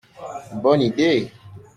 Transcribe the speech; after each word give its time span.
Bonne 0.63 0.81
idée! 0.81 1.31